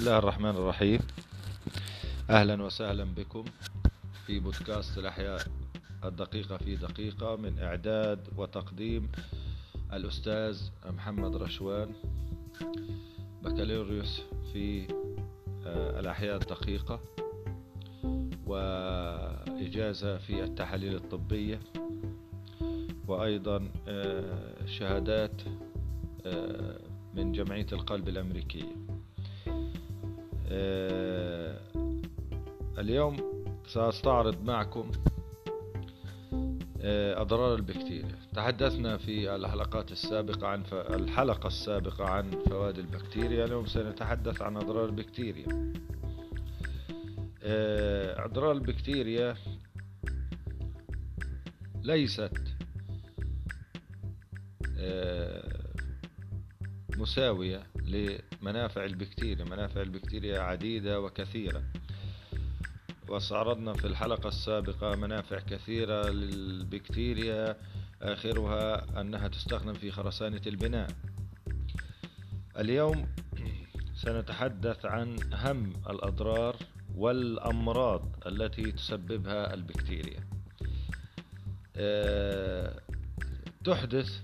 الله 0.00 0.18
الرحمن 0.18 0.50
الرحيم. 0.50 1.00
أهلا 2.30 2.62
وسهلا 2.62 3.04
بكم 3.04 3.44
في 4.26 4.40
بودكاست 4.40 4.98
الأحياء 4.98 5.40
الدقيقة 6.04 6.56
في 6.56 6.76
دقيقة 6.76 7.36
من 7.36 7.58
إعداد 7.58 8.28
وتقديم 8.36 9.08
الأستاذ 9.92 10.60
محمد 10.86 11.36
رشوان 11.36 11.92
بكالوريوس 13.42 14.22
في 14.52 14.88
آه، 15.66 16.00
الأحياء 16.00 16.36
الدقيقة 16.36 17.00
وإجازة 18.46 20.18
في 20.18 20.44
التحاليل 20.44 20.94
الطبية 20.94 21.60
وأيضا 23.08 23.68
آه، 23.88 24.66
شهادات 24.66 25.42
آه، 26.26 26.80
من 27.14 27.32
جمعية 27.32 27.66
القلب 27.72 28.08
الأمريكية. 28.08 28.89
اليوم 32.78 33.16
سأستعرض 33.66 34.44
معكم 34.44 34.90
أضرار 37.16 37.54
البكتيريا. 37.54 38.18
تحدثنا 38.34 38.96
في 38.96 39.36
الحلقات 39.36 39.92
السابقة 39.92 40.46
عن 40.46 40.62
ف... 40.62 40.74
الحلقة 40.74 41.46
السابقة 41.46 42.04
عن 42.04 42.30
فوائد 42.30 42.78
البكتيريا. 42.78 43.44
اليوم 43.44 43.66
سنتحدث 43.66 44.42
عن 44.42 44.56
أضرار 44.56 44.84
البكتيريا. 44.84 45.72
أضرار 48.24 48.52
البكتيريا 48.52 49.36
ليست 51.82 52.38
مساوية 56.96 57.69
لمنافع 57.90 58.84
البكتيريا. 58.84 59.44
منافع 59.44 59.80
البكتيريا 59.80 60.40
عديدة 60.40 61.00
وكثيرة. 61.00 61.62
واستعرضنا 63.08 63.72
في 63.72 63.86
الحلقة 63.86 64.28
السابقة 64.28 64.96
منافع 64.96 65.38
كثيرة 65.38 66.08
للبكتيريا 66.08 67.56
آخرها 68.02 69.00
أنها 69.00 69.28
تستخدم 69.28 69.72
في 69.72 69.90
خرسانة 69.90 70.42
البناء. 70.46 70.90
اليوم 72.58 73.08
سنتحدث 73.94 74.84
عن 74.84 75.32
أهم 75.32 75.72
الأضرار 75.90 76.56
والأمراض 76.96 78.08
التي 78.26 78.72
تسببها 78.72 79.54
البكتيريا. 79.54 80.20
أه 81.76 82.80
تحدث 83.64 84.20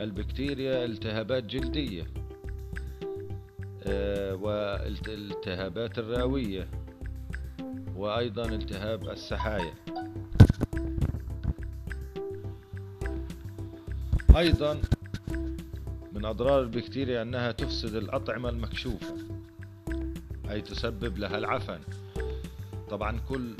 البكتيريا 0.00 0.84
التهابات 0.84 1.44
جلدية. 1.44 2.27
والالتهابات 4.32 5.98
الرئوية 5.98 6.68
وأيضا 7.96 8.44
التهاب 8.44 9.08
السحايا. 9.08 9.74
أيضا 14.36 14.80
من 16.12 16.24
أضرار 16.24 16.60
البكتيريا 16.60 17.22
أنها 17.22 17.52
تفسد 17.52 17.94
الأطعمة 17.94 18.48
المكشوفة 18.48 19.14
أي 20.50 20.60
تسبب 20.60 21.18
لها 21.18 21.38
العفن. 21.38 21.80
طبعا 22.90 23.20
كل 23.28 23.54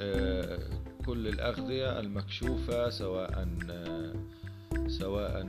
آه 0.00 0.58
كل 1.06 1.26
الأغذية 1.28 2.00
المكشوفة 2.00 2.90
سواء 2.90 3.48
آه 3.70 4.12
سواء 4.98 5.46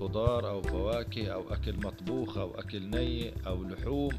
خضار 0.00 0.48
أو 0.48 0.62
فواكه 0.62 1.28
أو 1.28 1.52
أكل 1.52 1.76
مطبوخ 1.76 2.38
أو 2.38 2.54
أكل 2.54 2.82
ني 2.82 3.34
أو 3.46 3.64
لحوم. 3.64 4.12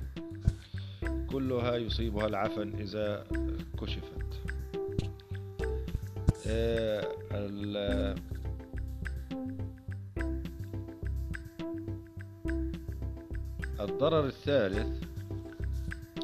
كلها 1.29 1.75
يصيبها 1.75 2.27
العفن 2.27 2.73
إذا 2.79 3.25
كشفت. 3.81 4.23
الضرر 13.79 14.25
الثالث 14.25 15.03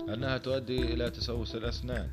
أنها 0.10 0.38
تؤدي 0.38 0.94
إلى 0.94 1.10
تسوس 1.10 1.56
الأسنان. 1.56 2.10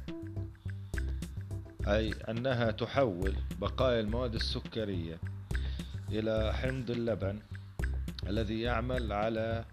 أي 1.89 2.13
أنها 2.29 2.71
تحول 2.71 3.35
بقايا 3.61 4.01
المواد 4.01 4.35
السكرية. 4.35 5.19
إلى 6.09 6.53
حمض 6.55 6.91
اللبن 6.91 7.41
الذي 8.27 8.61
يعمل 8.61 9.13
على 9.13 9.65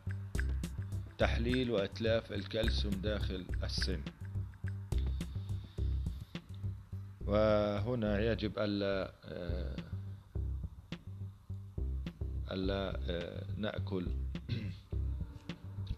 تحليل 1.17 1.71
وإتلاف 1.71 2.33
الكالسيوم 2.33 2.93
داخل 2.93 3.45
السن. 3.63 4.01
وهنا 7.25 8.31
يجب 8.31 8.53
ألا 8.57 9.11
ألا 12.51 12.99
نأكل 13.57 14.07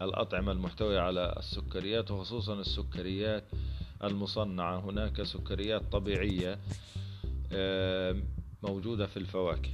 الأطعمة 0.02 0.52
المحتوية 0.52 1.00
على 1.00 1.34
السكريات 1.38 2.10
وخصوصا 2.10 2.54
السكريات 2.54 3.44
المصنعة. 4.04 4.78
هناك 4.78 5.22
سكريات 5.22 5.82
طبيعية 5.92 6.58
موجودة 8.62 9.06
في 9.06 9.16
الفواكه. 9.16 9.70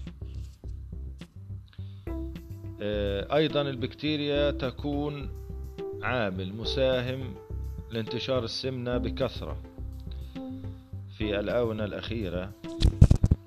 أيضا 3.33 3.63
البكتيريا 3.63 4.51
تكون 4.51 5.31
عامل 6.03 6.57
مساهم 6.57 7.35
لانتشار 7.91 8.45
السمنة 8.45 8.99
بكثرة 8.99 9.57
في 11.19 11.41
الآونة 11.41 11.85
الأخيرة 11.85 12.53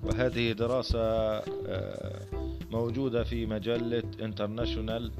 وهذه 0.02 0.52
دراسة 0.52 1.42
موجودة 2.70 3.24
في 3.24 3.46
مجلة 3.46 4.02
International 4.18 5.10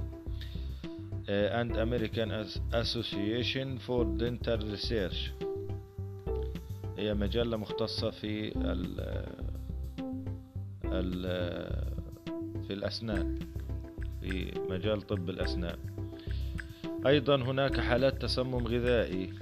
and 1.28 1.76
American 1.76 2.31
Association 2.72 3.78
for 3.87 4.05
Dental 4.05 4.60
Research. 4.75 5.31
هي 6.99 7.15
مجلة 7.15 7.56
مختصة 7.56 8.10
في 8.10 8.53
ال 10.84 11.26
في 12.66 12.72
الأسنان. 12.72 13.38
في 14.26 14.53
مجال 14.70 15.03
طب 15.03 15.31
الأسنان. 15.31 15.78
أيضا 17.06 17.37
هناك 17.37 17.81
حالات 17.81 18.22
تسمم 18.22 18.66
غذائي 18.66 19.32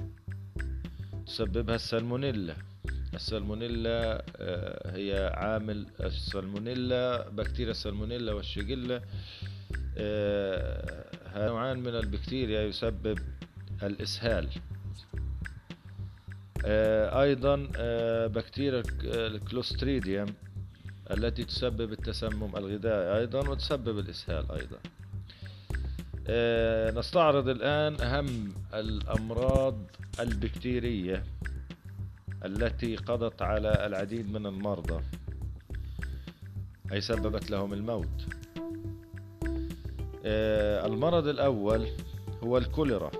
تسببها 1.26 1.74
السالمونيلا. 1.74 2.54
السالمونيلا 3.14 4.24
هي 4.86 5.32
عامل 5.34 5.86
السالمونيلا 6.00 7.28
بكتيريا 7.28 7.70
السالمونيلا 7.70 8.32
والشيجيلا 8.32 9.00
نوعان 11.36 11.78
من 11.78 11.94
البكتيريا 11.94 12.62
يسبب 12.62 13.18
الإسهال. 13.82 14.48
أيضا 17.24 17.56
بكتيريا 18.26 18.82
الكلوستريديوم 19.04 20.26
التي 21.10 21.44
تسبب 21.44 21.92
التسمم 21.92 22.56
الغذائي 22.56 23.18
أيضا 23.18 23.48
وتسبب 23.48 23.98
الإسهال 23.98 24.46
أيضا. 24.52 24.78
نستعرض 27.00 27.48
الآن 27.48 28.00
أهم 28.00 28.52
الأمراض 28.74 29.78
البكتيرية 30.20 31.24
التي 32.44 32.96
قضت 32.96 33.42
على 33.42 33.86
العديد 33.86 34.32
من 34.32 34.46
المرضى. 34.46 35.02
أي 36.92 37.00
سببت 37.00 37.50
لهم 37.50 37.72
الموت. 37.72 38.26
المرض 40.86 41.26
الأول 41.28 41.86
هو 42.44 42.58
الكوليرا. 42.58 43.10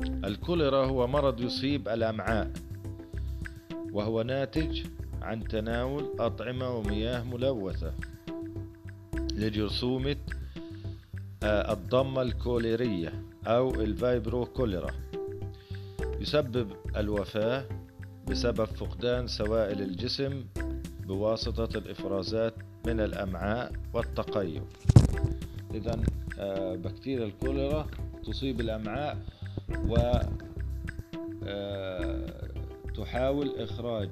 الكوليرا 0.00 0.86
هو 0.86 1.06
مرض 1.06 1.40
يصيب 1.40 1.88
الأمعاء 1.88 2.52
وهو 3.92 4.22
ناتج 4.22 4.86
عن 5.24 5.44
تناول 5.44 6.10
أطعمة 6.18 6.76
ومياه 6.76 7.22
ملوثة 7.22 7.94
لجرثومة 9.32 10.16
الضمة 11.44 12.22
الكوليرية 12.22 13.12
أو 13.46 13.70
الفايبرو 13.80 14.46
كوليرا 14.46 14.90
يسبب 16.20 16.68
الوفاة 16.96 17.64
بسبب 18.28 18.64
فقدان 18.64 19.26
سوائل 19.26 19.82
الجسم 19.82 20.44
بواسطة 21.06 21.78
الإفرازات 21.78 22.54
من 22.86 23.00
الأمعاء 23.00 23.72
والتقيؤ 23.94 24.62
إذا 25.74 26.00
بكتيريا 26.76 27.26
الكوليرا 27.26 27.86
تصيب 28.26 28.60
الأمعاء 28.60 29.18
وتحاول 32.88 33.54
إخراج 33.58 34.10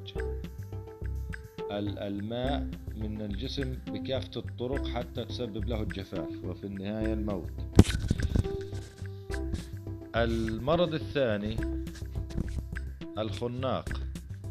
الماء 1.78 2.68
من 2.96 3.22
الجسم 3.22 3.76
بكافة 3.86 4.30
الطرق 4.36 4.86
حتى 4.86 5.24
تسبب 5.24 5.68
له 5.68 5.82
الجفاف 5.82 6.44
وفي 6.44 6.64
النهاية 6.64 7.12
الموت. 7.12 7.50
المرض 10.16 10.94
الثاني 10.94 11.56
الخناق 13.18 13.88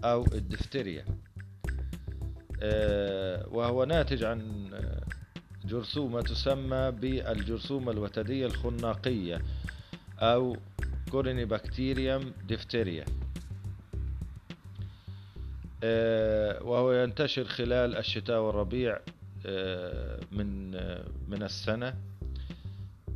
أو 0.04 0.26
الدفتريا. 0.26 1.06
آه، 2.64 3.48
وهو 3.52 3.84
ناتج 3.84 4.24
عن 4.24 4.72
جرثومة 5.66 6.22
تسمى 6.22 6.92
بالجرثومة 6.92 7.92
الوتدية 7.92 8.46
الخناقية 8.46 9.42
أو 10.20 10.58
كوريني 11.12 11.46
بكتيريوم 11.46 12.34
ديفتيريا 12.48 13.06
آه، 13.06 13.31
وهو 16.62 16.92
ينتشر 16.92 17.44
خلال 17.44 17.98
الشتاء 17.98 18.42
والربيع 18.42 19.00
آه، 19.46 20.20
من 20.32 20.72
من 21.30 21.44
السنة 21.44 21.96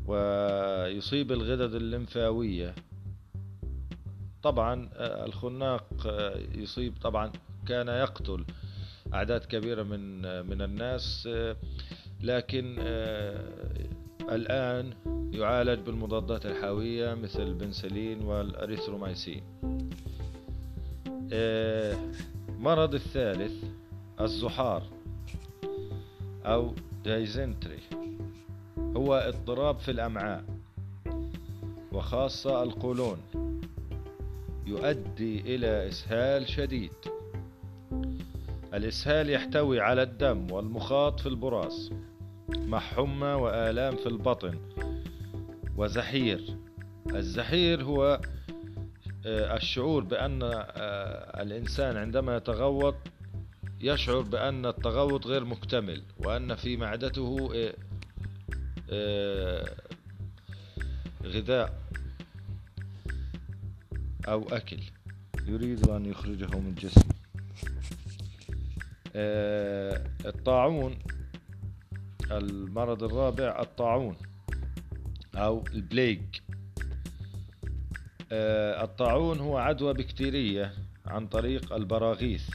ويصيب 0.05 1.31
الغدد 1.31 1.75
الليمفاوية. 1.75 2.75
طبعا 4.43 4.89
آه، 4.93 5.25
الخناق 5.25 5.85
يصيب 6.55 6.93
طبعا 7.01 7.31
كان 7.67 7.87
يقتل 7.87 8.45
أعداد 9.13 9.45
كبيرة 9.45 9.83
من 9.83 10.21
من 10.45 10.61
الناس 10.61 11.29
لكن 12.21 12.75
الآن 14.29 14.93
يعالج 15.31 15.79
بالمضادات 15.79 16.45
الحيوية 16.45 17.13
مثل 17.13 17.41
البنسلين 17.41 18.21
والأريثروميسين. 18.21 19.43
مرض 22.59 22.93
الثالث 22.93 23.63
الزحار 24.21 24.83
أو 26.45 26.73
دايزنتري. 27.05 27.79
هو 28.77 29.15
اضطراب 29.15 29.79
في 29.79 29.91
الأمعاء 29.91 30.45
وخاصة 31.91 32.63
القولون 32.63 33.17
يؤدي 34.65 35.55
إلى 35.55 35.87
إسهال 35.87 36.49
شديد. 36.49 36.91
الإسهال 38.73 39.29
يحتوي 39.29 39.79
على 39.79 40.03
الدم 40.03 40.51
والمخاط 40.51 41.19
في 41.19 41.29
البراز 41.29 41.91
مع 42.49 42.79
حمى 42.79 43.27
وآلام 43.27 43.95
في 43.95 44.05
البطن 44.05 44.57
وزحير. 45.77 46.57
الزحير 47.15 47.83
هو 47.83 48.21
الشعور 49.25 50.03
بأن 50.03 50.43
آه، 50.43 51.41
الإنسان 51.41 51.97
عندما 51.97 52.37
يتغوط 52.37 52.95
يشعر 53.81 54.21
بأن 54.21 54.65
التغوط 54.65 55.27
غير 55.27 55.45
مكتمل 55.45 56.03
وأن 56.17 56.55
في 56.55 56.77
معدته 56.77 57.49
آه، 58.91 59.65
غذاء 61.23 61.79
أو 64.27 64.47
أكل. 64.49 64.79
يريد 65.47 65.87
أن 65.89 66.05
يخرجه 66.05 66.59
من 66.59 66.75
جسمه. 66.75 67.15
الطاعون 70.25 70.99
المرض 72.31 73.03
الرابع 73.03 73.61
الطاعون 73.61 74.15
أو 75.35 75.63
ال 75.73 75.79
plague. 75.79 76.17
آه، 76.17 76.44
الطاعون 78.31 79.39
هو 79.39 79.57
عدوى 79.57 79.93
بكتيرية 79.93 80.73
عن 81.05 81.27
طريق 81.27 81.73
البراغيث. 81.73 82.49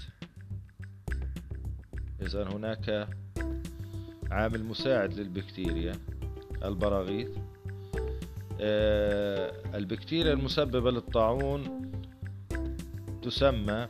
إذا 2.22 2.48
هناك 2.48 3.08
عامل 4.30 4.64
مساعد 4.64 5.14
للبكتيريا 5.14 5.92
البراغيث. 6.64 7.28
آه، 8.60 9.52
البكتيريا 9.74 10.32
المسببة 10.32 10.90
للطاعون 10.90 11.92
تسمى 13.22 13.88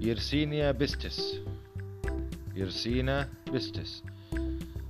Yersinia 0.00 0.70
pestis. 0.70 1.40
Yersinia 2.54 3.28
pestis. 3.52 4.02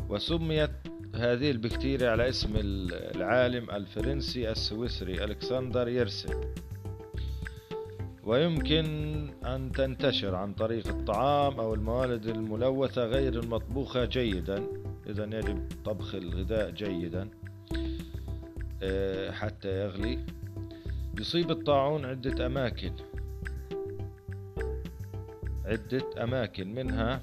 وسميت 0.09 0.71
هذه 1.17 1.51
البكتيريا 1.51 2.11
على 2.11 2.29
اسم 2.29 2.53
العالم 2.57 3.71
الفرنسي 3.71 4.51
السويسري 4.51 5.25
ألكسندر 5.25 5.89
يرسن 5.89 6.41
ويمكن 8.25 8.87
أن 9.45 9.73
تنتشر 9.73 10.35
عن 10.35 10.53
طريق 10.53 10.89
الطعام 10.89 11.61
أو 11.61 11.75
المواد 11.75 12.27
الملوثة 12.27 13.05
غير 13.05 13.41
المطبوخة 13.41 14.05
جيدا. 14.05 14.67
إذا 15.07 15.25
يجب 15.25 15.69
طبخ 15.85 16.15
الغذاء 16.15 16.71
جيدا 16.71 17.29
آه، 18.83 19.31
حتى 19.31 19.69
يغلي. 19.69 20.19
يصيب 21.21 21.51
الطاعون 21.51 22.05
عدة 22.05 22.47
أماكن. 22.47 22.93
عدة 25.65 26.23
أماكن 26.23 26.75
منها 26.75 27.23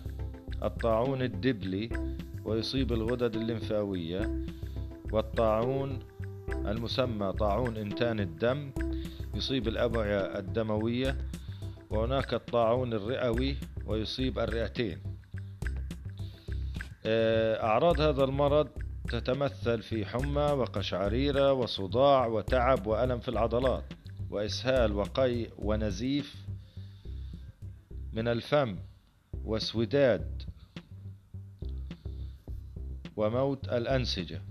الطاعون 0.64 1.22
الدبلي. 1.22 2.13
ويصيب 2.46 2.94
الغدد 2.94 3.36
الليمفاوية. 3.36 4.46
والطاعون 5.12 6.00
المسمى 6.50 7.34
طاعون 7.34 7.78
إنتان 7.78 8.20
الدم 8.20 8.72
يصيب 9.36 9.68
الأوعية 9.68 10.40
الدموية. 10.40 11.18
وهناك 11.90 12.34
الطاعون 12.34 12.94
الرئوي 12.94 13.56
ويصيب 13.86 14.40
الرئتين. 14.40 14.98
آه، 17.06 17.64
أعراض 17.64 18.02
هذا 18.02 18.24
المرض 18.24 18.68
تتمثل 19.10 19.82
في 19.82 20.06
حمى 20.06 20.42
وقشعريرة 20.42 21.54
وصداع 21.54 22.26
وتعب 22.26 22.88
وألم 22.88 23.20
في 23.20 23.30
العضلات 23.30 23.84
وإسهال 24.30 24.94
وقي 24.94 25.48
ونزيف 25.58 26.36
من 28.14 28.28
الفم 28.28 28.78
واسوداد 29.46 30.43
وموت 33.16 33.70
الأنسجة 33.70 34.42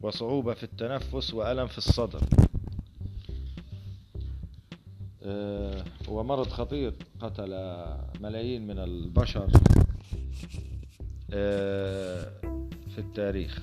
وصعوبة 0.00 0.54
في 0.54 0.62
التنفس 0.62 1.34
وألم 1.34 1.66
في 1.66 1.78
الصدر. 1.78 2.20
آه، 5.22 5.84
هو 6.08 6.24
مرض 6.24 6.48
خطير 6.48 6.94
قتل 7.20 7.50
ملايين 8.20 8.66
من 8.66 8.78
البشر. 8.78 9.50
آه، 11.32 12.30
في 12.94 12.98
التاريخ. 12.98 13.58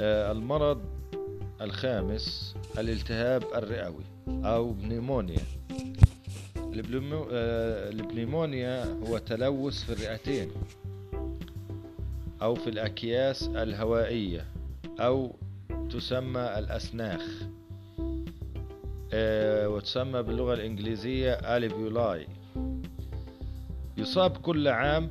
آه، 0.00 0.32
المرض 0.32 0.80
الخامس 1.60 2.54
الالتهاب 2.78 3.42
الرئوي 3.54 4.04
أو 4.28 4.72
بنيمونيا 4.72 5.42
البنيمونيا 7.92 8.84
هو 8.84 9.18
تلوث 9.18 9.84
في 9.84 9.92
الرئتين. 9.92 10.50
أو 12.42 12.54
في 12.54 12.70
الأكياس 12.70 13.48
الهوائية 13.48 14.46
أو 15.00 15.36
تسمى 15.90 16.40
الأسناخ. 16.58 17.22
آه، 19.14 19.68
وتسمى 19.68 20.22
باللغة 20.22 20.54
الإنجليزية 20.54 21.32
أليفيولاي 21.32 22.26
يصاب 23.96 24.36
كل 24.36 24.68
عام 24.68 25.10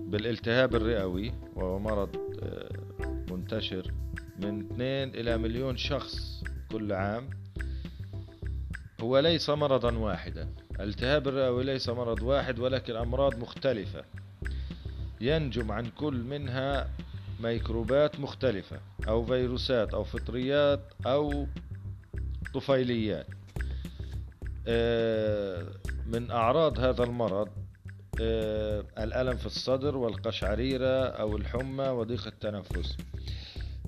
بالالتهاب 0.00 0.74
الرئوي 0.74 1.32
وهو 1.54 1.78
مرض 1.78 2.16
آه، 2.42 2.70
منتشر 3.30 3.92
من 4.38 4.60
2 4.60 5.08
إلى 5.08 5.38
مليون 5.38 5.76
شخص 5.76 6.44
كل 6.72 6.92
عام. 6.92 7.30
هو 9.00 9.18
ليس 9.18 9.50
مرضا 9.50 9.98
واحدا. 9.98 10.48
الالتهاب 10.80 11.28
الرئوي 11.28 11.64
ليس 11.64 11.88
مرض 11.88 12.22
واحد 12.22 12.58
ولكن 12.58 12.96
أمراض 12.96 13.38
مختلفة. 13.38 14.04
ينجم 15.20 15.72
عن 15.72 15.86
كل 15.86 16.22
منها 16.22 16.90
ميكروبات 17.40 18.20
مختلفة 18.20 18.80
أو 19.08 19.24
فيروسات 19.24 19.94
أو 19.94 20.04
فطريات 20.04 20.80
أو 21.06 21.46
طفيليات. 22.54 23.26
آه، 24.68 25.66
من 26.06 26.30
أعراض 26.30 26.78
هذا 26.78 27.04
المرض 27.04 27.48
آه، 28.20 28.84
الألم 28.98 29.36
في 29.36 29.46
الصدر 29.46 29.96
والقشعريرة 29.96 31.04
أو 31.06 31.36
الحمى 31.36 31.88
وضيق 31.88 32.26
التنفس. 32.26 32.96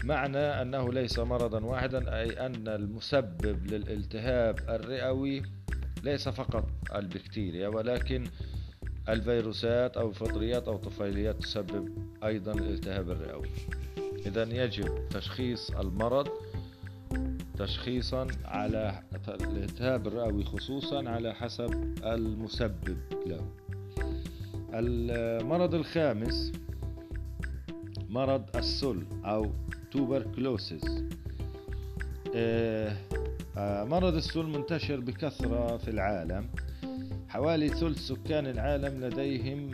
معنى 0.04 0.38
أنه 0.38 0.92
ليس 0.92 1.18
مرضا 1.18 1.64
واحدا 1.64 2.20
أي 2.20 2.46
أن 2.46 2.68
المسبب 2.68 3.66
للالتهاب 3.66 4.58
الرئوي 4.68 5.42
ليس 6.02 6.28
فقط 6.28 6.68
البكتيريا 6.94 7.68
ولكن 7.68 8.24
الفيروسات 9.08 9.96
أو 9.96 10.08
الفطريات 10.08 10.68
أو 10.68 10.74
الطفيليات 10.74 11.36
تسبب 11.36 11.88
أيضا 12.24 12.52
الالتهاب 12.52 13.10
الرئوي. 13.10 13.48
إذا 14.26 14.42
يجب 14.42 15.08
تشخيص 15.08 15.70
المرض 15.70 16.28
تشخيصا 17.58 18.26
على 18.44 19.02
الالتهاب 19.28 20.06
الرئوي 20.06 20.44
خصوصا 20.44 21.08
على 21.08 21.34
حسب 21.34 21.94
المسبب 22.04 22.96
له. 23.26 23.46
المرض 24.74 25.74
الخامس 25.74 26.52
مرض 28.08 28.56
السل 28.56 29.02
أو 29.24 29.52
توبركلوسيس 29.90 30.84
آه، 32.34 32.96
آه، 33.56 33.84
مرض 33.84 34.14
السل 34.14 34.42
منتشر 34.42 35.00
بكثرة 35.00 35.76
في 35.76 35.90
العالم. 35.90 36.48
حوالي 37.32 37.68
ثلث 37.68 37.98
سكان 37.98 38.46
العالم 38.46 39.04
لديهم 39.04 39.70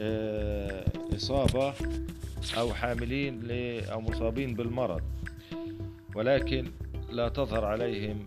آه، 0.00 0.84
إصابة 1.16 1.74
أو 2.58 2.74
حاملين 2.74 3.40
أو 3.92 4.00
مصابين 4.00 4.54
بالمرض. 4.54 5.02
ولكن 6.14 6.70
لا 7.10 7.28
تظهر 7.28 7.64
عليهم 7.64 8.26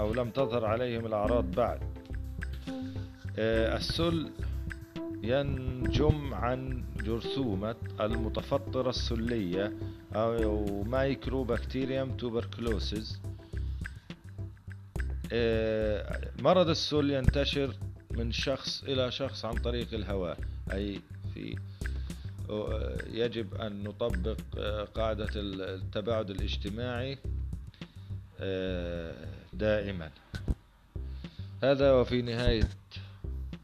أو 0.00 0.14
لم 0.14 0.30
تظهر 0.30 0.64
عليهم 0.64 1.06
الأعراض 1.06 1.50
بعد. 1.50 1.80
السل 3.38 4.30
ينجم 5.22 6.34
عن 6.34 6.84
جرثومة 7.04 7.76
المتفطرة 8.00 8.90
السلية 8.90 9.72
أو 10.14 10.82
Mycobacterium 10.84 12.16
tuberculosis 12.16 13.20
آه، 13.24 13.27
مرض 16.38 16.68
السل 16.68 17.10
ينتشر 17.10 17.74
من 18.10 18.32
شخص 18.32 18.84
إلى 18.84 19.10
شخص 19.10 19.44
عن 19.44 19.54
طريق 19.54 19.94
الهواء. 19.94 20.38
أي 20.72 21.00
في 21.34 21.56
يجب 23.12 23.54
أن 23.54 23.84
نطبق 23.84 24.36
آه، 24.58 24.84
قاعدة 24.84 25.28
التباعد 25.34 26.30
الاجتماعي 26.30 27.18
آه، 28.40 29.14
دائما. 29.52 30.10
هذا 31.62 31.92
وفي 31.92 32.22
نهاية 32.22 32.68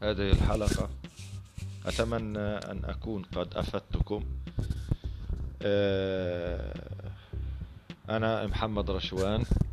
هذه 0.03 0.31
الحلقة. 0.31 0.89
أتمنى 1.85 2.39
أن 2.39 2.85
أكون 2.85 3.23
قد 3.23 3.57
أفدتكم. 3.57 4.25
آه، 5.61 6.73
أنا 8.09 8.47
محمد 8.47 8.91
رشوان. 8.91 9.41
آه، 9.41 9.64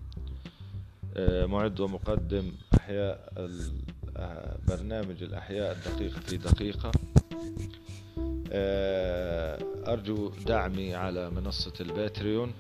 معد 1.47 1.81
ومقدم 1.81 2.52
أحياء 2.75 3.33
آه، 4.16 4.57
برنامج 4.69 5.23
الأحياء 5.23 5.73
الدقيقة 5.76 6.21
في 6.21 6.37
دقيقة. 6.37 6.92
أرجو 9.92 10.33
دعمي 10.47 10.95
على 10.95 11.31
منصة 11.31 11.73
الباتريون. 11.81 12.52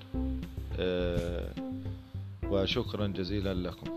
وشكرا 2.50 3.06
جزيلا 3.06 3.54
لكم. 3.54 3.91